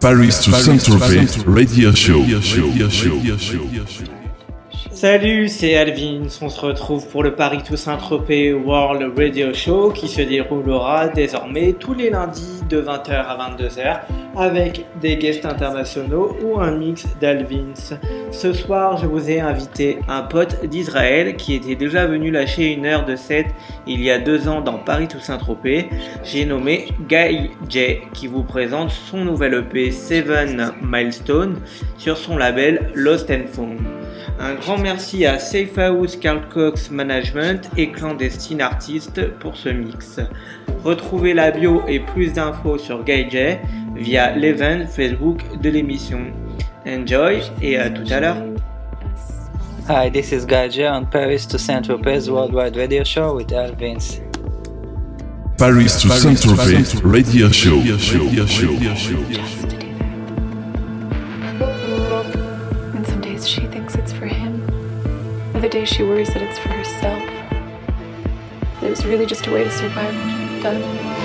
Paris 0.00 0.40
to 0.44 0.52
Saint-Tropez 0.52 1.44
Radio 1.46 1.94
Show. 1.94 2.24
Salut, 4.92 5.48
c'est 5.48 5.76
Alvin. 5.76 6.22
On 6.40 6.48
se 6.48 6.60
retrouve 6.60 7.06
pour 7.08 7.22
le 7.22 7.34
Paris 7.34 7.62
Toussaint 7.62 7.96
Tropez 7.96 8.52
World 8.52 9.16
Radio 9.16 9.52
Show 9.52 9.90
qui 9.90 10.08
se 10.08 10.22
déroulera 10.22 11.08
désormais 11.08 11.74
tous 11.74 11.94
les 11.94 12.10
lundis 12.10 12.62
de 12.68 12.80
20h 12.80 13.10
à 13.10 13.50
22h 13.50 14.00
avec 14.36 14.86
des 15.00 15.16
guests 15.16 15.44
internationaux 15.44 16.36
ou 16.42 16.58
un 16.60 16.72
mix 16.72 17.06
d'Alvins. 17.20 17.98
Ce 18.34 18.52
soir, 18.52 18.96
je 18.96 19.06
vous 19.06 19.30
ai 19.30 19.40
invité 19.40 20.00
un 20.08 20.22
pote 20.22 20.66
d'Israël 20.66 21.36
qui 21.36 21.54
était 21.54 21.76
déjà 21.76 22.04
venu 22.04 22.32
lâcher 22.32 22.72
une 22.72 22.84
heure 22.84 23.06
de 23.06 23.14
set 23.14 23.46
il 23.86 24.02
y 24.02 24.10
a 24.10 24.18
deux 24.18 24.48
ans 24.48 24.60
dans 24.60 24.76
Paris 24.76 25.06
Toussaint 25.06 25.38
Tropez. 25.38 25.88
J'ai 26.24 26.44
nommé 26.44 26.88
Guy 27.08 27.50
J 27.68 28.00
qui 28.12 28.26
vous 28.26 28.42
présente 28.42 28.90
son 28.90 29.24
nouvel 29.24 29.54
EP 29.54 29.92
Seven 29.92 30.72
Milestone 30.82 31.60
sur 31.96 32.16
son 32.16 32.36
label 32.36 32.90
Lost 32.94 33.30
and 33.30 33.46
Found. 33.52 33.78
Un 34.40 34.54
grand 34.54 34.78
merci 34.78 35.24
à 35.24 35.38
Safe 35.38 35.78
House 35.78 36.16
Carl 36.16 36.40
Cox 36.52 36.90
Management 36.90 37.70
et 37.76 37.92
Clandestine 37.92 38.60
Artist 38.60 39.26
pour 39.38 39.56
ce 39.56 39.68
mix. 39.68 40.18
Retrouvez 40.82 41.34
la 41.34 41.52
bio 41.52 41.82
et 41.86 42.00
plus 42.00 42.32
d'infos 42.32 42.78
sur 42.78 43.06
J 43.06 43.58
via 43.94 44.36
l'event 44.36 44.86
Facebook 44.88 45.38
de 45.62 45.70
l'émission. 45.70 46.43
Enjoy 46.86 47.40
et 47.62 47.78
à 47.78 47.88
tout 47.88 48.04
à 48.10 48.20
l'heure. 48.20 48.36
Hi, 49.88 50.10
this 50.10 50.32
is 50.32 50.44
Gaja 50.44 50.92
on 50.92 51.06
Paris 51.06 51.46
to 51.46 51.58
Saint-Tropez 51.58 52.28
Worldwide 52.28 52.76
Radio 52.76 53.02
Show 53.04 53.34
with 53.36 53.52
Al 53.52 53.74
Vince. 53.74 54.20
Paris 55.56 56.02
to 56.02 56.10
Saint-Tropez 56.10 57.00
Radio 57.02 57.48
Show. 57.50 57.80
And 62.94 63.06
some 63.06 63.20
days 63.22 63.48
she 63.48 63.66
thinks 63.68 63.94
it's 63.94 64.12
for 64.12 64.26
him. 64.26 64.62
Other 65.54 65.68
days 65.70 65.88
she 65.88 66.02
worries 66.02 66.34
that 66.34 66.42
it's 66.42 66.58
for 66.58 66.68
herself. 66.68 67.22
It 68.82 68.90
was 68.90 69.06
really 69.06 69.24
just 69.24 69.46
a 69.46 69.50
way 69.50 69.64
to 69.64 69.70
survive 69.70 70.14
what 70.14 70.30
she'd 70.30 70.62
done. 70.62 71.23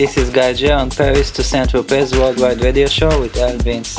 This 0.00 0.16
is 0.16 0.30
Gaja 0.30 0.78
on 0.78 0.88
Paris 0.88 1.30
to 1.32 1.42
Saint 1.42 1.72
Tropez 1.72 2.18
Worldwide 2.18 2.62
Radio 2.62 2.86
Show 2.86 3.20
with 3.20 3.34
Alvins. 3.34 3.98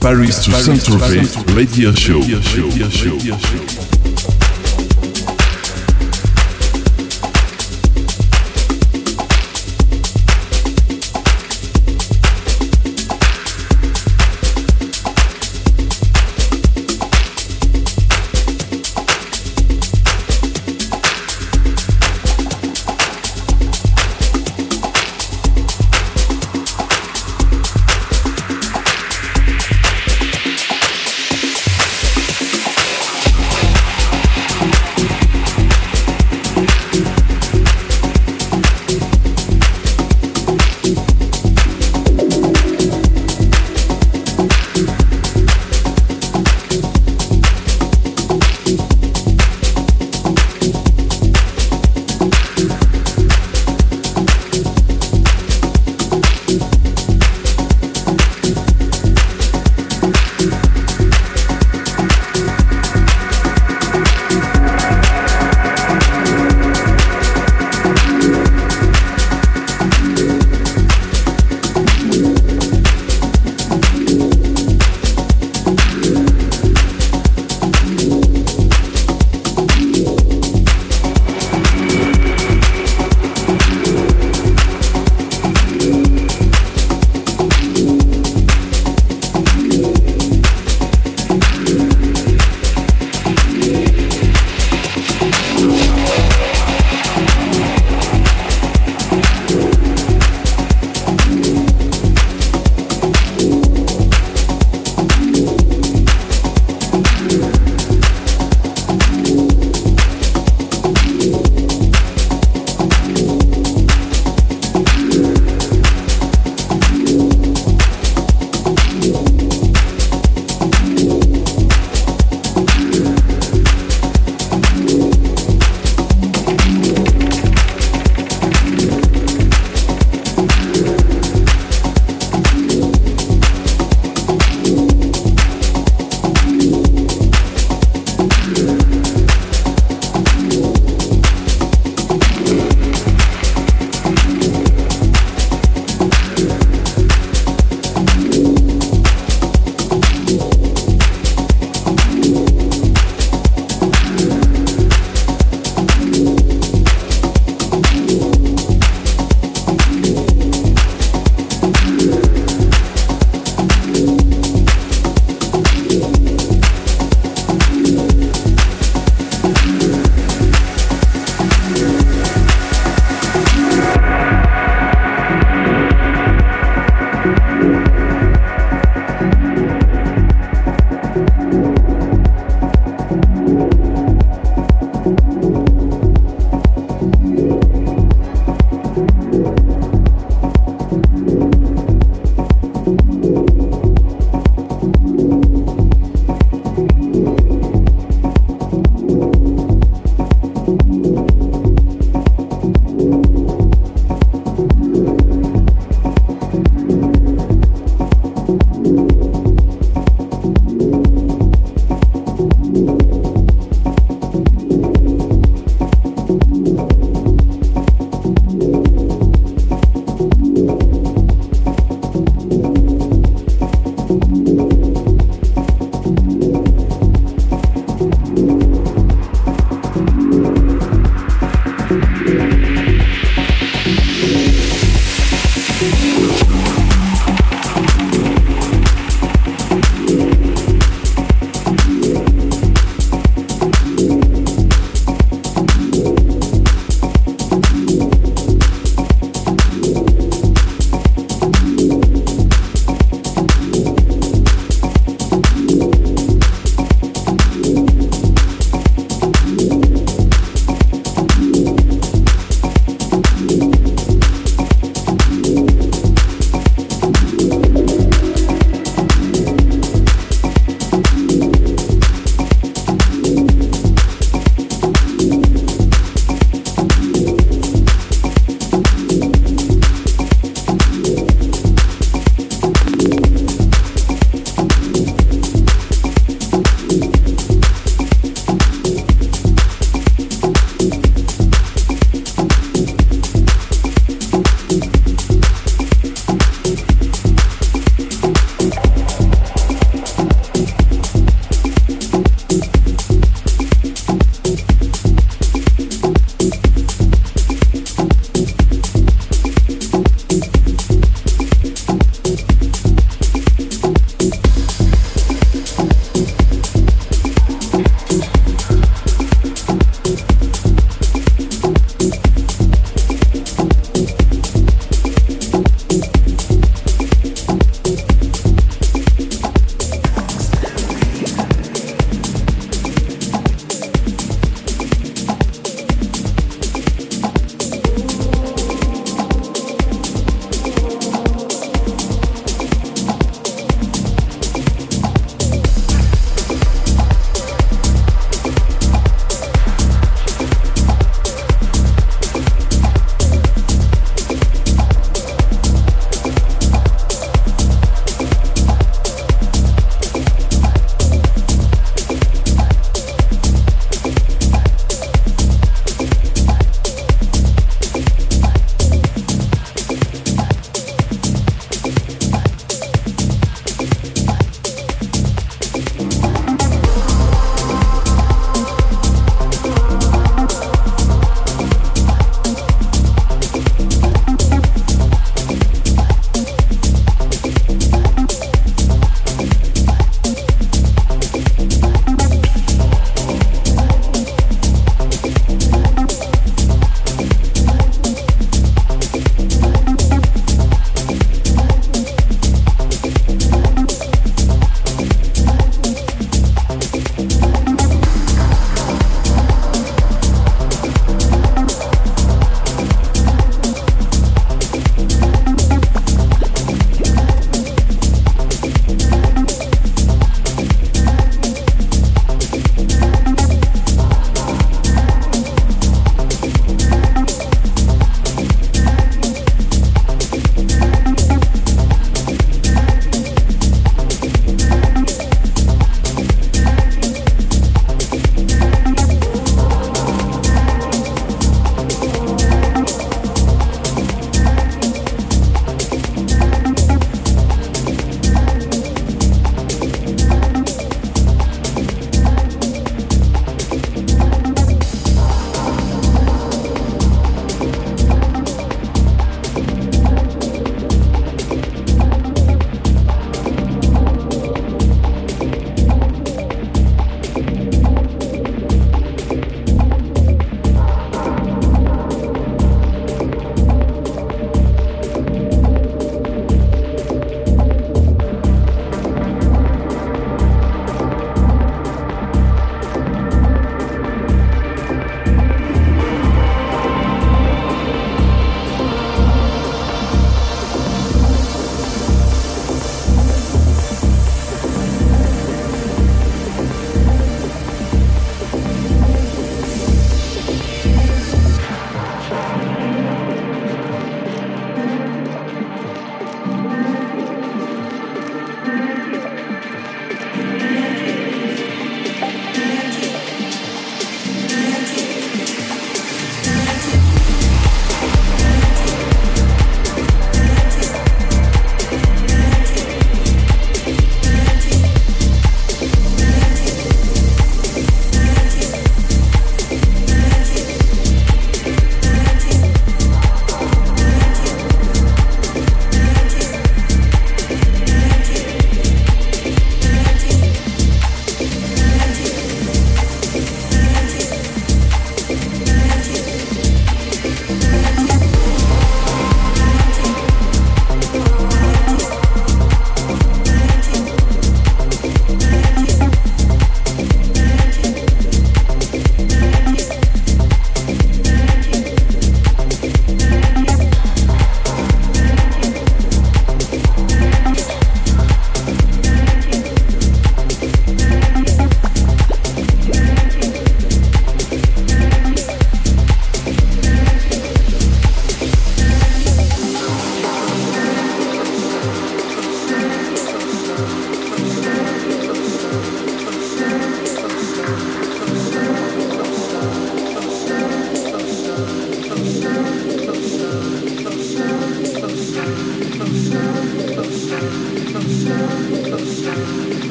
Paris 0.00 0.42
to 0.46 0.52
Saint 0.52 0.80
Tropez 0.80 1.36
Radio 1.54 1.92
Show. 1.92 2.20
Radio 2.20 2.40
show. 2.40 2.64
Radio 2.64 3.36
show. 3.36 3.73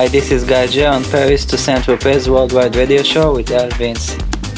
Hi, 0.00 0.08
this 0.08 0.30
is 0.30 0.44
Gaja 0.44 0.90
on 0.90 1.04
Paris 1.04 1.44
to 1.44 1.58
Saint 1.58 1.84
Tropez 1.84 2.26
Worldwide 2.26 2.74
Radio 2.74 3.02
Show 3.02 3.34
with 3.34 3.48
Alvins. 3.48 4.16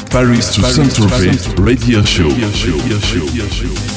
Paris 0.09 0.55
to 0.55 0.61
Saint-Tropez 0.61 1.59
Radio 1.59 2.01
Show. 2.01 2.29
Radio 2.29 2.49
show. 2.51 2.77
Radio 2.77 3.47
show. 3.49 3.92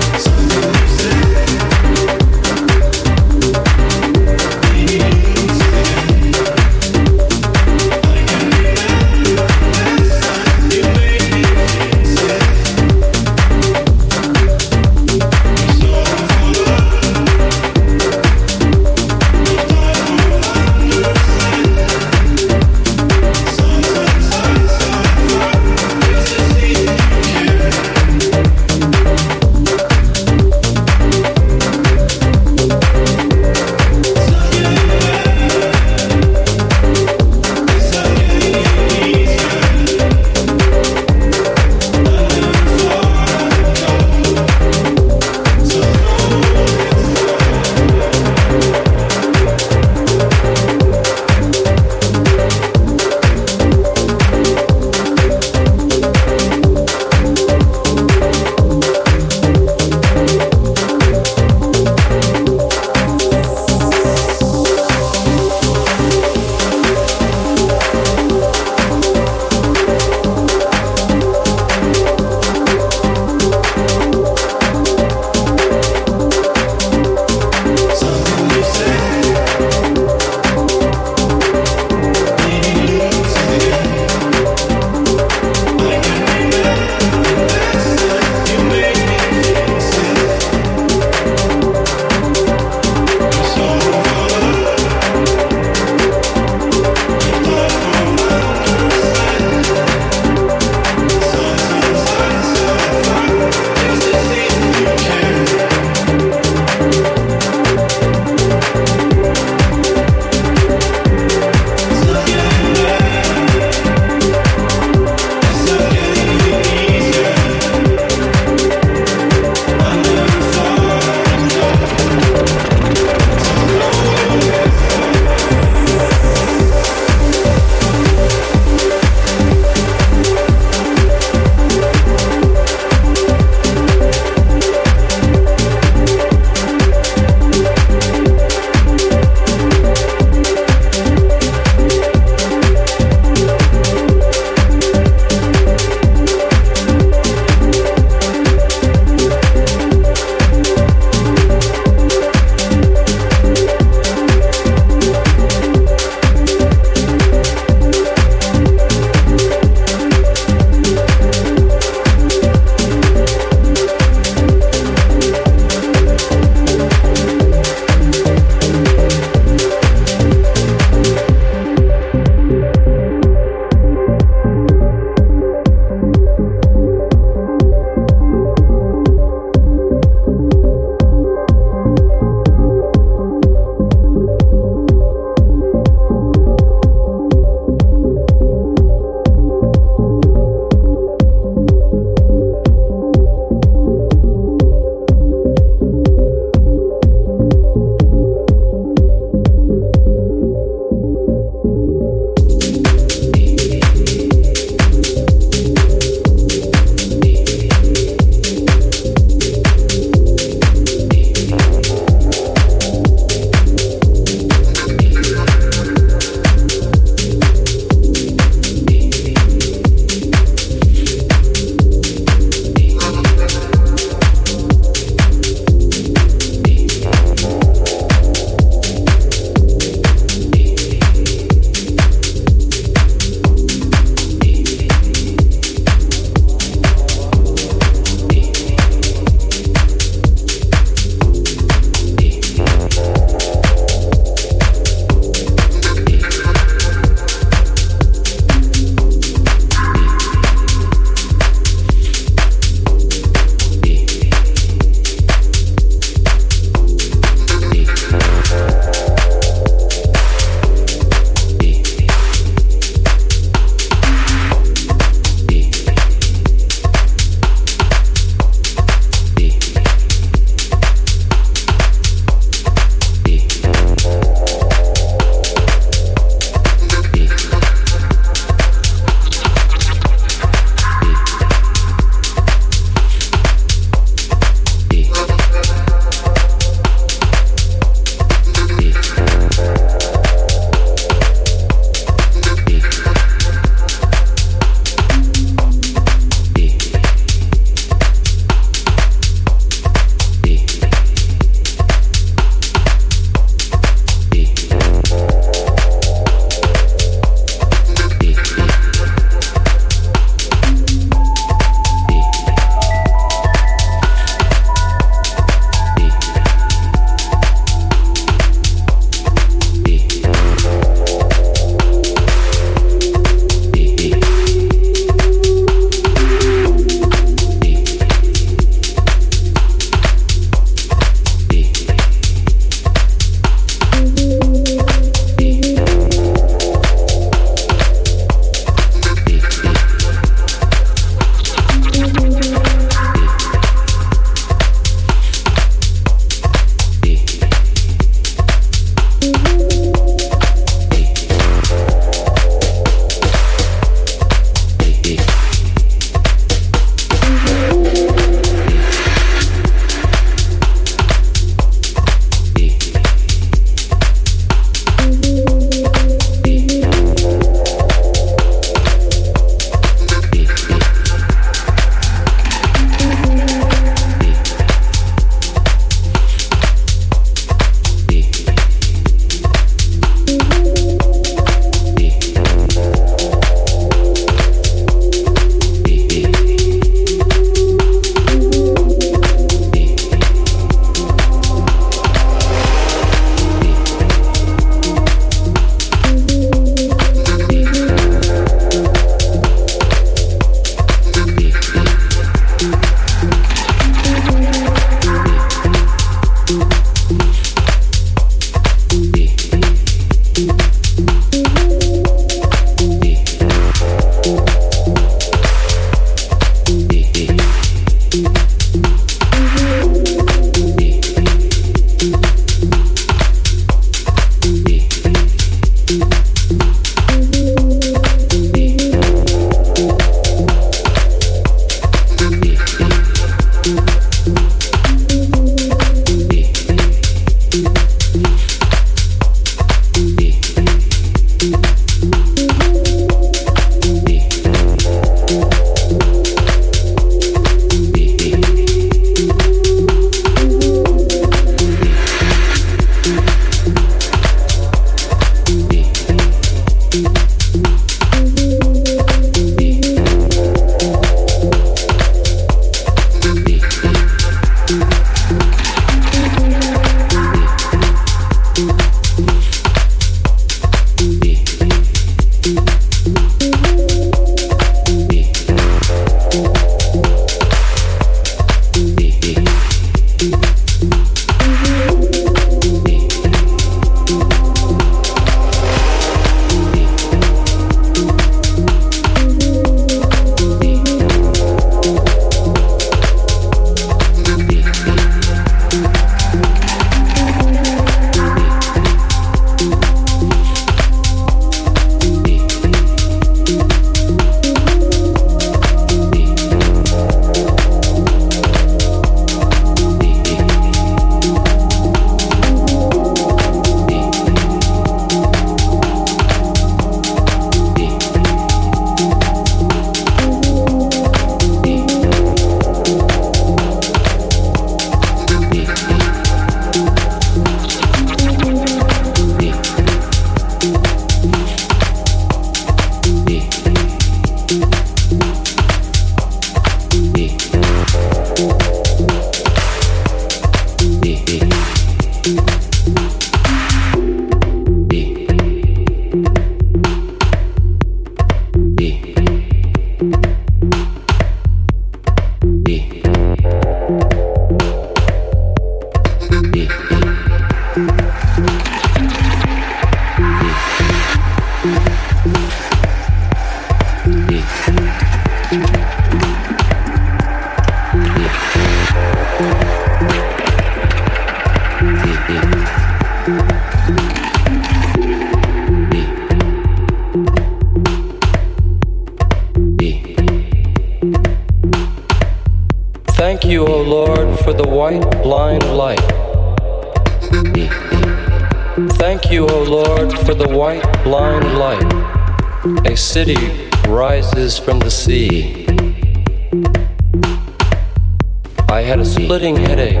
A 599.02 599.04
splitting 599.04 599.56
headache 599.56 600.00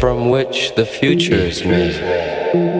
from 0.00 0.30
which 0.30 0.74
the 0.76 0.86
future 0.86 1.34
is 1.34 1.62
made. 1.62 2.77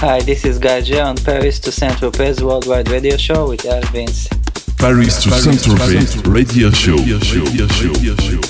Hi, 0.00 0.18
this 0.22 0.46
is 0.46 0.58
Gaja 0.58 1.04
on 1.04 1.16
Paris 1.18 1.58
to 1.58 1.70
Saint 1.70 1.92
Tropez 1.92 2.40
Worldwide 2.40 2.88
Radio 2.88 3.18
Show 3.18 3.50
with 3.50 3.64
Alvins. 3.64 4.30
Paris 4.78 5.22
to 5.24 5.30
Saint 5.30 5.58
Tropez 5.58 6.26
Radio 6.26 6.70
Show. 6.70 6.96
Radio 6.96 7.18
show. 7.18 7.44
Radio 7.44 8.16
show. 8.16 8.49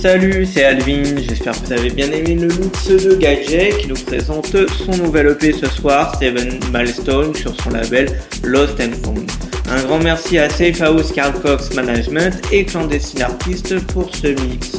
Salut, 0.00 0.46
c'est 0.46 0.64
Alvin, 0.64 1.02
j'espère 1.16 1.60
que 1.60 1.66
vous 1.66 1.72
avez 1.72 1.90
bien 1.90 2.12
aimé 2.12 2.36
le 2.36 2.46
mix 2.46 2.86
de 2.86 3.16
Gadget 3.16 3.76
qui 3.78 3.88
nous 3.88 3.96
présente 3.96 4.54
son 4.68 4.92
nouvel 5.02 5.26
EP 5.26 5.52
ce 5.52 5.66
soir, 5.66 6.14
Seven 6.20 6.60
Milestone, 6.72 7.34
sur 7.34 7.52
son 7.60 7.70
label 7.70 8.20
Lost 8.44 8.80
and 8.80 8.92
Found. 9.02 9.28
Un 9.68 9.82
grand 9.82 9.98
merci 9.98 10.38
à 10.38 10.48
Safe 10.48 10.80
House 10.80 11.10
Carl 11.12 11.32
Cox 11.40 11.74
Management 11.74 12.40
et 12.52 12.64
Clandestine 12.64 13.22
Artist 13.22 13.84
pour 13.88 14.14
ce 14.14 14.28
mix. 14.28 14.78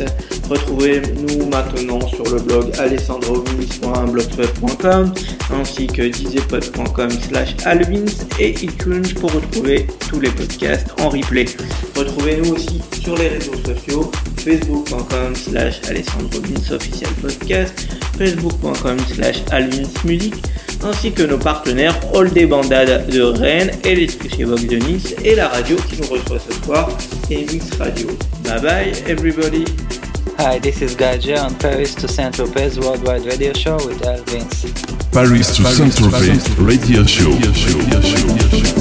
Retrouvez-nous 0.50 1.48
maintenant 1.48 2.00
sur 2.08 2.24
le 2.24 2.40
blog 2.40 2.72
alessandrovins.blogspot.com 2.80 5.14
ainsi 5.54 5.88
que 5.88 6.10
djpod.com 6.10 7.10
slash 7.10 7.54
alvins 7.66 8.06
et 8.40 8.52
iTunes 8.64 9.14
pour 9.20 9.34
retrouver 9.34 9.88
tous 10.10 10.22
les 10.22 10.30
podcasts 10.30 10.88
en 11.02 11.10
replay. 11.10 11.48
Retrouvez-nous 12.02 12.54
aussi 12.54 12.82
sur 13.00 13.16
les 13.16 13.28
réseaux 13.28 13.54
sociaux 13.64 14.12
facebook.com 14.38 15.36
slash 15.36 15.82
alessandrovins 15.88 16.72
officiel 16.72 17.12
podcast, 17.22 17.88
facebook.com 18.18 18.98
slash 19.14 19.44
alvinsmusic 19.52 20.34
ainsi 20.84 21.12
que 21.12 21.22
nos 21.22 21.38
partenaires 21.38 21.96
All 22.16 22.28
Day 22.32 22.48
Bandade 22.48 23.08
de 23.08 23.22
Rennes 23.22 23.70
chez 23.84 24.44
Vox 24.46 24.66
de 24.66 24.78
Nice 24.78 25.14
et 25.24 25.36
la 25.36 25.50
radio 25.50 25.76
qui 25.76 26.02
nous 26.02 26.08
reçoit 26.08 26.40
ce 26.40 26.66
soir, 26.66 26.90
Mix 27.30 27.70
Radio. 27.78 28.08
Bye 28.46 28.62
bye 28.62 28.92
everybody! 29.08 29.66
Hi, 30.40 30.60
this 30.60 30.82
is 30.82 30.96
Gaja 30.96 31.46
on 31.46 31.54
Paris 31.54 31.94
to 31.94 32.08
Saint 32.08 32.32
Tropez 32.32 32.80
Worldwide 32.80 33.28
Radio 33.28 33.54
Show 33.54 33.78
with 33.86 34.02
Alvins. 34.02 34.66
Paris 35.12 35.56
to 35.56 35.64
Saint-Tropez 35.66 36.50
Radio 36.58 37.06
Show. 37.06 38.81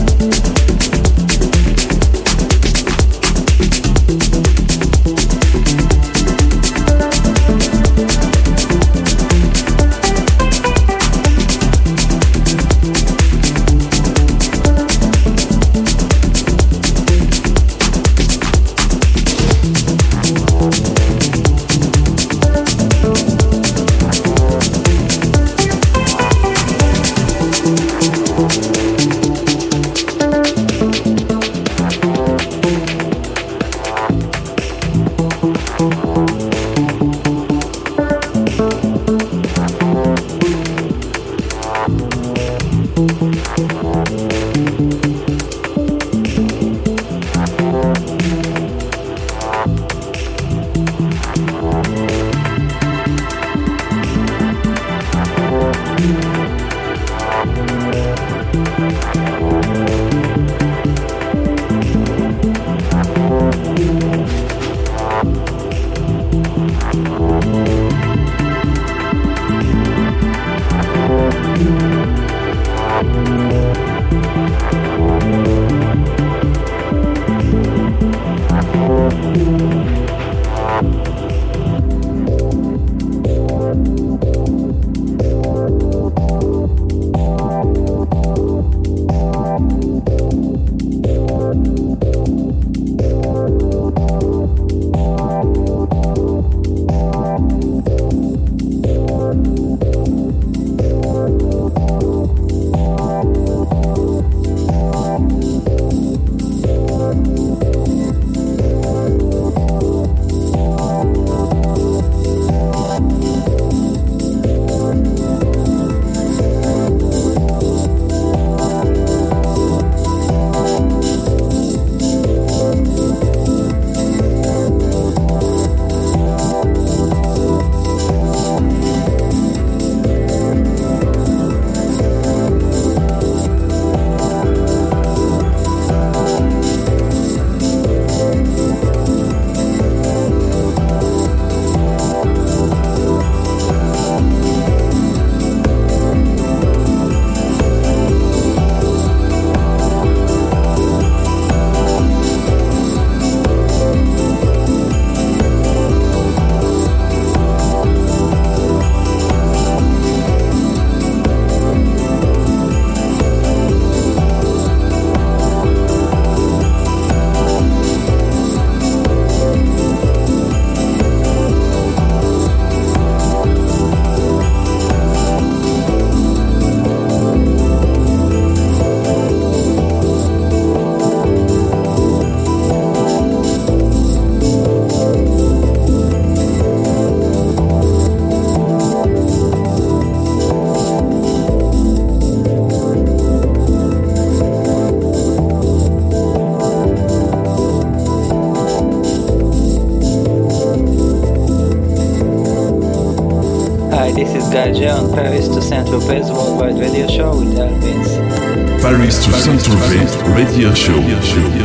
On 204.61 205.11
Paris 205.15 205.49
to 205.49 205.63
Saint-Tropez 205.63 206.31
Worldwide 206.31 206.79
Radio 206.79 207.07
Show 207.09 207.31
with 207.31 207.57
Alvins. 207.57 208.83
Paris 208.83 209.25
to 209.25 209.33
Saint-Tropez 209.33 210.35
Radio 210.35 210.75
Show. 210.75 211.60